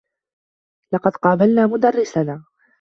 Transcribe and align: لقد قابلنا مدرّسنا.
لقد 0.93 1.11
قابلنا 1.17 1.65
مدرّسنا. 1.67 2.43